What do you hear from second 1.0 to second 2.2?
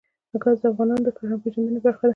د فرهنګي پیژندنې برخه ده.